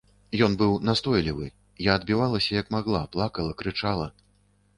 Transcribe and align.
Ён 0.45 0.53
быў 0.61 0.71
настойлівы, 0.87 1.45
я 1.89 1.99
адбівалася 2.01 2.51
як 2.59 2.73
магла, 2.77 3.03
плакала, 3.19 3.51
крычала. 3.61 4.11